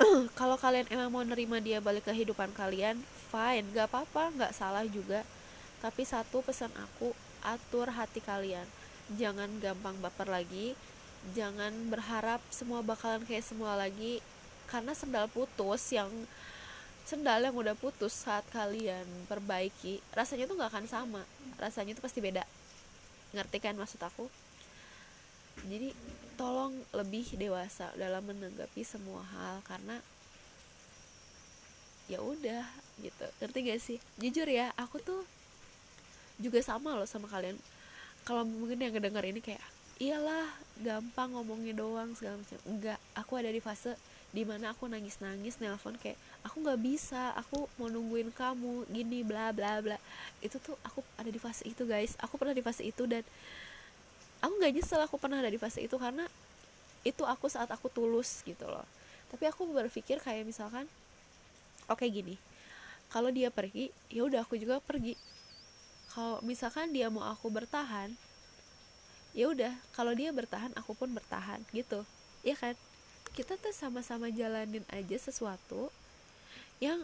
kalau 0.38 0.56
kalian 0.56 0.88
emang 0.88 1.12
mau 1.12 1.20
nerima 1.20 1.60
dia 1.60 1.76
balik 1.76 2.08
ke 2.08 2.12
kehidupan 2.16 2.56
kalian 2.56 2.96
fine 3.28 3.68
gak 3.76 3.92
apa-apa 3.92 4.32
gak 4.36 4.52
salah 4.56 4.84
juga. 4.88 5.22
Tapi 5.80 6.04
satu 6.04 6.44
pesan 6.44 6.72
aku 6.76 7.12
atur 7.44 7.88
hati 7.92 8.20
kalian. 8.20 8.64
Jangan 9.16 9.48
gampang 9.60 9.96
baper 10.00 10.28
lagi. 10.28 10.72
Jangan 11.36 11.72
berharap 11.92 12.40
semua 12.48 12.80
bakalan 12.80 13.24
kayak 13.28 13.44
semua 13.44 13.76
lagi. 13.76 14.24
Karena 14.68 14.96
sendal 14.96 15.28
putus 15.28 15.92
yang 15.92 16.08
sendal 17.04 17.42
yang 17.42 17.56
udah 17.56 17.74
putus 17.74 18.14
saat 18.14 18.46
kalian 18.54 19.02
perbaiki 19.26 19.98
rasanya 20.14 20.46
tuh 20.48 20.56
gak 20.56 20.72
akan 20.72 20.86
sama. 20.88 21.22
Rasanya 21.60 21.92
tuh 21.96 22.04
pasti 22.04 22.24
beda. 22.24 22.44
Ngerti 23.36 23.58
kan 23.60 23.76
maksud 23.76 24.00
aku? 24.00 24.32
Jadi 25.68 25.92
tolong 26.40 26.72
lebih 26.96 27.36
dewasa 27.36 27.92
dalam 28.00 28.24
menanggapi 28.24 28.80
semua 28.80 29.20
hal 29.36 29.60
karena 29.68 30.00
ya 32.08 32.24
udah 32.24 32.64
gitu. 33.04 33.26
Ngerti 33.44 33.58
gak 33.68 33.80
sih? 33.84 33.98
Jujur 34.16 34.48
ya 34.48 34.72
aku 34.80 35.04
tuh 35.04 35.20
juga 36.40 36.64
sama 36.64 36.96
loh 36.96 37.04
sama 37.04 37.28
kalian. 37.28 37.60
Kalau 38.24 38.48
mungkin 38.48 38.80
yang 38.80 38.96
ngedenger 38.96 39.20
ini 39.28 39.44
kayak 39.44 39.60
iyalah 40.00 40.48
gampang 40.80 41.36
ngomongin 41.36 41.76
doang 41.76 42.16
segala 42.16 42.40
macam. 42.40 42.56
Enggak 42.64 42.96
aku 43.12 43.32
ada 43.36 43.52
di 43.52 43.60
fase 43.60 43.92
di 44.32 44.48
mana 44.48 44.72
aku 44.72 44.88
nangis 44.88 45.20
nangis 45.20 45.60
nelpon 45.60 45.98
kayak 46.00 46.16
aku 46.46 46.62
nggak 46.62 46.80
bisa 46.80 47.34
aku 47.34 47.66
mau 47.76 47.90
nungguin 47.92 48.30
kamu 48.32 48.88
gini 48.88 49.20
bla 49.28 49.52
bla 49.52 49.84
bla. 49.84 50.00
Itu 50.40 50.56
tuh 50.56 50.72
aku 50.88 51.04
ada 51.20 51.28
di 51.28 51.36
fase 51.36 51.68
itu 51.68 51.84
guys. 51.84 52.16
Aku 52.24 52.40
pernah 52.40 52.56
di 52.56 52.64
fase 52.64 52.80
itu 52.80 53.04
dan 53.04 53.20
aku 54.40 54.52
nggak 54.56 54.72
nyesel 54.76 55.00
aku 55.04 55.16
pernah 55.20 55.40
ada 55.40 55.52
di 55.52 55.60
fase 55.60 55.84
itu 55.84 55.96
karena 56.00 56.24
itu 57.04 57.24
aku 57.24 57.48
saat 57.48 57.68
aku 57.72 57.88
tulus 57.88 58.44
gitu 58.44 58.68
loh. 58.68 58.84
Tapi 59.30 59.46
aku 59.46 59.68
berpikir 59.70 60.20
kayak 60.20 60.44
misalkan 60.44 60.84
oke 61.88 62.00
okay, 62.02 62.10
gini 62.10 62.36
kalau 63.10 63.28
dia 63.34 63.50
pergi 63.50 63.90
ya 64.08 64.22
udah 64.24 64.46
aku 64.46 64.54
juga 64.56 64.78
pergi. 64.78 65.18
Kalau 66.10 66.42
misalkan 66.42 66.90
dia 66.90 67.06
mau 67.10 67.26
aku 67.26 67.50
bertahan 67.50 68.14
ya 69.30 69.46
udah 69.46 69.70
kalau 69.94 70.10
dia 70.10 70.34
bertahan 70.34 70.74
aku 70.78 70.94
pun 70.94 71.10
bertahan 71.10 71.62
gitu. 71.74 72.06
Ya 72.46 72.54
kan? 72.56 72.74
Kita 73.30 73.54
tuh 73.58 73.70
sama-sama 73.70 74.26
jalanin 74.30 74.82
aja 74.90 75.16
sesuatu 75.18 75.90
yang 76.82 76.98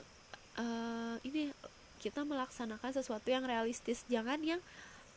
uh, 0.59 1.17
ini 1.23 1.55
kita 2.03 2.23
melaksanakan 2.27 2.91
sesuatu 2.95 3.27
yang 3.31 3.47
realistis. 3.47 4.03
Jangan 4.11 4.43
yang 4.43 4.61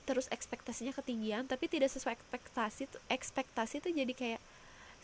terus 0.09 0.25
ekspektasinya 0.33 0.89
ketinggian 0.89 1.45
tapi 1.45 1.69
tidak 1.69 1.93
sesuai 1.93 2.17
ekspektasi 2.17 2.89
tuh 2.89 3.01
ekspektasi 3.13 3.77
tuh 3.77 3.93
jadi 3.93 4.09
kayak 4.17 4.41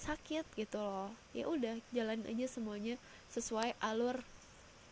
sakit 0.02 0.46
gitu 0.58 0.80
loh. 0.80 1.14
Ya 1.32 1.46
udah 1.46 1.78
jalanin 1.94 2.26
aja 2.26 2.50
semuanya 2.50 2.98
sesuai 3.32 3.78
alur 3.80 4.20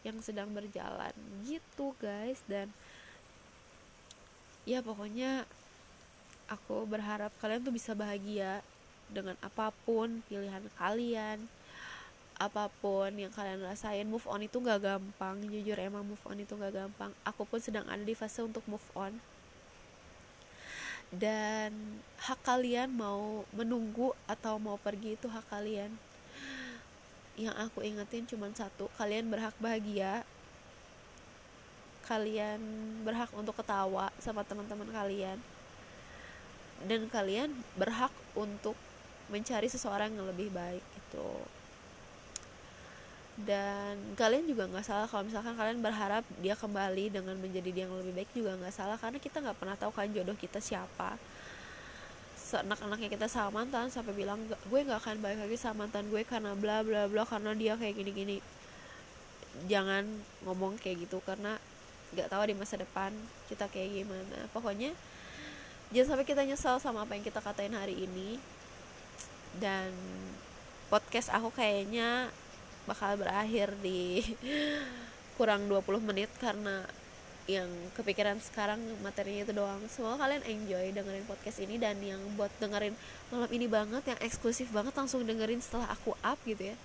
yang 0.05 0.19
sedang 0.21 0.51
berjalan. 0.53 1.11
Gitu 1.43 1.97
guys. 1.97 2.39
Dan 2.47 2.71
ya 4.63 4.79
pokoknya 4.79 5.49
aku 6.47 6.87
berharap 6.87 7.31
kalian 7.41 7.65
tuh 7.65 7.73
bisa 7.73 7.91
bahagia 7.97 8.63
dengan 9.11 9.35
apa 9.43 9.73
pun 9.83 10.23
pilihan 10.31 10.63
kalian. 10.79 11.41
Apa 12.37 12.67
pun 12.81 13.13
yang 13.13 13.31
kalian 13.31 13.61
rasain 13.61 14.09
move 14.09 14.25
on 14.25 14.45
itu 14.45 14.57
gak 14.61 14.81
gampang. 14.81 15.37
Jujur 15.47 15.77
emang 15.77 16.03
move 16.03 16.23
on 16.27 16.39
itu 16.39 16.55
gak 16.55 16.73
gampang. 16.73 17.11
Aku 17.27 17.43
pun 17.45 17.59
sedang 17.59 17.85
ada 17.87 18.01
di 18.01 18.15
fase 18.17 18.39
untuk 18.43 18.63
move 18.65 18.83
on 18.95 19.13
dan 21.13 22.01
hak 22.17 22.41
kalian 22.41 22.89
mau 22.89 23.45
menunggu 23.53 24.17
atau 24.25 24.57
mau 24.57 24.81
pergi 24.81 25.13
itu 25.13 25.29
hak 25.29 25.45
kalian. 25.45 25.93
Yang 27.37 27.55
aku 27.69 27.79
ingetin 27.85 28.25
cuma 28.25 28.49
satu 28.53 28.89
kalian 28.97 29.29
berhak 29.29 29.53
bahagia. 29.61 30.25
Kalian 32.09 32.59
berhak 33.05 33.29
untuk 33.37 33.53
ketawa 33.53 34.09
sama 34.17 34.41
teman-teman 34.41 34.89
kalian. 34.89 35.37
Dan 36.83 37.05
kalian 37.07 37.53
berhak 37.77 38.11
untuk 38.33 38.75
mencari 39.29 39.69
seseorang 39.69 40.11
yang 40.11 40.27
lebih 40.27 40.51
baik 40.51 40.83
itu 40.83 41.27
dan 43.33 43.97
kalian 44.13 44.45
juga 44.45 44.69
nggak 44.69 44.85
salah 44.85 45.09
kalau 45.09 45.25
misalkan 45.25 45.57
kalian 45.57 45.81
berharap 45.81 46.21
dia 46.37 46.53
kembali 46.53 47.17
dengan 47.17 47.33
menjadi 47.41 47.69
dia 47.73 47.83
yang 47.89 47.97
lebih 47.97 48.13
baik 48.13 48.29
juga 48.29 48.53
nggak 48.61 48.69
salah 48.69 48.93
karena 49.01 49.17
kita 49.17 49.41
nggak 49.41 49.57
pernah 49.57 49.73
tahu 49.73 49.89
kan 49.89 50.05
jodoh 50.13 50.37
kita 50.37 50.61
siapa. 50.61 51.17
Seenak-enaknya 52.37 53.09
kita 53.09 53.25
sama 53.25 53.65
mantan 53.65 53.89
sampai 53.89 54.13
bilang 54.13 54.37
gue 54.45 54.79
nggak 54.85 55.01
akan 55.01 55.17
balik 55.25 55.41
lagi 55.49 55.57
sama 55.57 55.89
mantan 55.89 56.05
gue 56.13 56.21
karena 56.21 56.53
bla 56.53 56.85
bla 56.85 57.09
bla 57.09 57.25
karena 57.25 57.57
dia 57.57 57.73
kayak 57.73 57.97
gini-gini. 57.97 58.37
Jangan 59.65 60.05
ngomong 60.45 60.77
kayak 60.77 61.09
gitu 61.09 61.17
karena 61.25 61.57
nggak 62.13 62.29
tahu 62.29 62.45
di 62.45 62.53
masa 62.53 62.77
depan 62.77 63.09
kita 63.49 63.65
kayak 63.65 64.05
gimana. 64.05 64.45
Pokoknya 64.53 64.93
jangan 65.89 66.13
sampai 66.13 66.25
kita 66.29 66.45
nyesal 66.45 66.77
sama 66.77 67.01
apa 67.01 67.17
yang 67.17 67.25
kita 67.25 67.41
katain 67.41 67.73
hari 67.73 67.97
ini. 67.97 68.37
Dan 69.57 69.89
podcast 70.93 71.33
aku 71.33 71.49
kayaknya 71.49 72.29
bakal 72.83 73.15
berakhir 73.15 73.71
di 73.79 74.23
kurang 75.39 75.65
20 75.71 76.03
menit 76.03 76.29
karena 76.37 76.85
yang 77.43 77.67
kepikiran 77.99 78.39
sekarang 78.39 78.79
materinya 79.03 79.43
itu 79.43 79.53
doang. 79.53 79.81
Semoga 79.91 80.23
kalian 80.23 80.43
enjoy 80.47 80.95
dengerin 80.95 81.27
podcast 81.27 81.59
ini 81.59 81.75
dan 81.75 81.99
yang 81.99 82.19
buat 82.39 82.51
dengerin 82.63 82.95
malam 83.27 83.51
ini 83.51 83.67
banget 83.67 84.03
yang 84.15 84.19
eksklusif 84.23 84.71
banget 84.71 84.95
langsung 84.95 85.27
dengerin 85.27 85.59
setelah 85.59 85.91
aku 85.91 86.15
up 86.23 86.39
gitu 86.47 86.71
ya. 86.71 86.75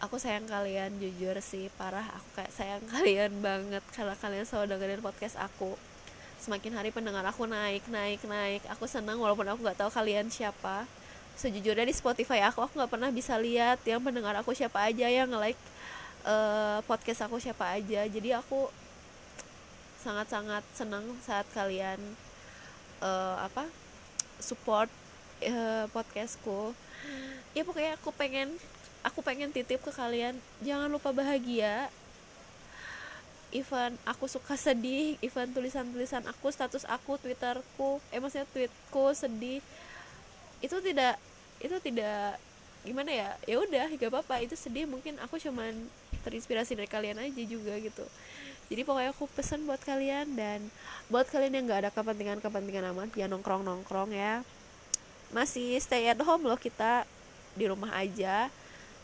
Aku 0.00 0.16
sayang 0.16 0.48
kalian 0.48 0.96
jujur 0.96 1.36
sih 1.44 1.68
parah. 1.76 2.08
Aku 2.08 2.28
kayak 2.40 2.52
sayang 2.56 2.84
kalian 2.94 3.32
banget 3.44 3.84
karena 3.92 4.16
kalian 4.16 4.44
selalu 4.48 4.66
dengerin 4.76 5.04
podcast 5.04 5.36
aku. 5.36 5.76
Semakin 6.40 6.72
hari 6.80 6.88
pendengar 6.88 7.24
aku 7.28 7.44
naik 7.44 7.84
naik 7.92 8.24
naik. 8.24 8.64
Aku 8.72 8.88
senang 8.88 9.20
walaupun 9.20 9.44
aku 9.44 9.60
nggak 9.60 9.76
tahu 9.76 9.92
kalian 9.92 10.32
siapa 10.32 10.88
sejujurnya 11.36 11.84
di 11.84 11.92
Spotify 11.92 12.48
aku 12.48 12.64
aku 12.64 12.80
nggak 12.80 12.92
pernah 12.92 13.12
bisa 13.12 13.36
lihat 13.36 13.78
yang 13.84 14.00
pendengar 14.00 14.32
aku 14.40 14.56
siapa 14.56 14.88
aja 14.88 15.04
yang 15.04 15.28
like 15.36 15.60
uh, 16.26 16.80
podcast 16.84 17.24
aku 17.28 17.38
siapa 17.38 17.76
aja. 17.76 18.02
Jadi 18.08 18.34
aku 18.34 18.68
sangat 20.02 20.26
sangat 20.30 20.64
senang 20.74 21.04
saat 21.22 21.46
kalian 21.52 21.98
uh, 23.00 23.36
apa 23.46 23.64
support 24.42 24.90
uh, 25.46 25.86
podcastku. 25.94 26.74
Ya 27.52 27.62
pokoknya 27.62 27.96
aku 27.96 28.10
pengen 28.12 28.52
aku 29.06 29.22
pengen 29.22 29.54
titip 29.54 29.80
ke 29.80 29.92
kalian 29.94 30.36
jangan 30.60 30.90
lupa 30.90 31.14
bahagia. 31.14 31.88
Even 33.54 33.94
aku 34.02 34.26
suka 34.26 34.58
sedih 34.58 35.16
even 35.22 35.54
tulisan-tulisan 35.54 36.26
aku 36.26 36.50
status 36.50 36.82
aku 36.90 37.14
twitterku 37.16 38.02
eh 38.10 38.18
maksudnya 38.18 38.44
tweetku 38.50 39.14
sedih 39.14 39.62
itu 40.64 40.76
tidak 40.80 41.20
itu 41.60 41.76
tidak 41.80 42.40
gimana 42.86 43.10
ya 43.10 43.30
ya 43.44 43.56
udah 43.58 43.86
gak 43.98 44.10
apa-apa 44.12 44.44
itu 44.46 44.54
sedih 44.54 44.86
mungkin 44.86 45.18
aku 45.18 45.42
cuman 45.42 45.74
terinspirasi 46.22 46.74
dari 46.78 46.90
kalian 46.90 47.22
aja 47.22 47.42
juga 47.46 47.74
gitu. 47.78 48.02
Jadi 48.66 48.82
pokoknya 48.82 49.14
aku 49.14 49.30
pesan 49.30 49.62
buat 49.62 49.78
kalian 49.78 50.34
dan 50.34 50.58
buat 51.06 51.30
kalian 51.30 51.54
yang 51.54 51.64
nggak 51.70 51.80
ada 51.86 51.90
kepentingan-kepentingan 51.94 52.90
amat 52.90 53.14
ya 53.14 53.30
nongkrong 53.30 53.62
nongkrong 53.62 54.10
ya. 54.10 54.42
Masih 55.30 55.78
stay 55.78 56.10
at 56.10 56.18
home 56.18 56.50
loh 56.50 56.58
kita 56.58 57.06
di 57.54 57.70
rumah 57.70 57.94
aja. 57.94 58.50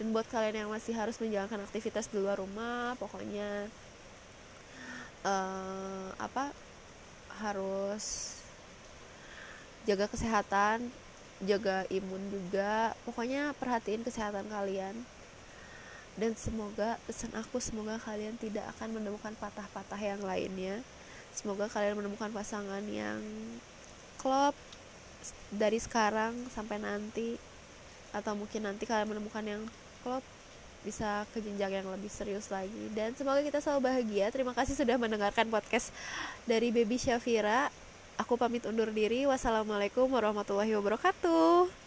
Dan 0.03 0.11
buat 0.11 0.27
kalian 0.27 0.67
yang 0.67 0.71
masih 0.75 0.99
harus 0.99 1.15
menjalankan 1.23 1.63
aktivitas 1.63 2.11
di 2.11 2.19
luar 2.19 2.43
rumah 2.43 2.99
pokoknya 2.99 3.71
uh, 5.23 6.11
apa 6.19 6.51
harus 7.39 8.39
jaga 9.87 10.07
kesehatan 10.07 10.91
jaga 11.43 11.85
imun 11.91 12.23
juga. 12.31 12.95
Pokoknya 13.03 13.53
perhatiin 13.59 14.07
kesehatan 14.07 14.47
kalian. 14.49 14.95
Dan 16.13 16.37
semoga 16.37 17.01
pesan 17.09 17.33
aku 17.33 17.57
semoga 17.57 17.97
kalian 17.97 18.37
tidak 18.37 18.69
akan 18.77 19.01
menemukan 19.01 19.33
patah-patah 19.41 20.01
yang 20.01 20.21
lainnya. 20.21 20.85
Semoga 21.33 21.67
kalian 21.73 21.97
menemukan 21.97 22.29
pasangan 22.29 22.85
yang 22.85 23.21
klop 24.21 24.53
dari 25.49 25.81
sekarang 25.81 26.37
sampai 26.53 26.79
nanti. 26.79 27.41
Atau 28.13 28.37
mungkin 28.37 28.69
nanti 28.69 28.85
kalian 28.85 29.09
menemukan 29.09 29.45
yang 29.45 29.63
klub 30.05 30.21
bisa 30.83 31.25
ke 31.31 31.39
jenjang 31.39 31.81
yang 31.81 31.89
lebih 31.89 32.11
serius 32.11 32.51
lagi. 32.53 32.91
Dan 32.93 33.17
semoga 33.17 33.41
kita 33.41 33.63
selalu 33.63 33.89
bahagia. 33.89 34.29
Terima 34.29 34.53
kasih 34.53 34.77
sudah 34.77 35.01
mendengarkan 35.01 35.49
podcast 35.49 35.95
dari 36.45 36.69
Baby 36.69 37.01
Syafira 37.01 37.73
aku 38.17 38.37
pamit 38.41 38.65
undur 38.69 38.89
diri. 38.93 39.25
Wassalamualaikum 39.29 40.09
warahmatullahi 40.09 40.73
wabarakatuh 40.77 41.82